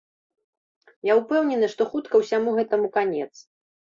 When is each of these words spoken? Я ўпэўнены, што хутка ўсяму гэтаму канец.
Я 1.09 1.13
ўпэўнены, 1.19 1.67
што 1.73 1.87
хутка 1.91 2.21
ўсяму 2.21 2.55
гэтаму 2.61 2.87
канец. 2.97 3.29